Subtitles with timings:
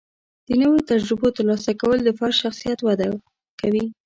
[0.47, 3.07] د نوي تجربو ترلاسه کول د فرد شخصیت وده
[3.61, 3.85] کوي.